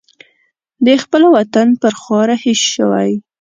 [0.85, 3.11] د خپل وطن پر خوا رهي شوی.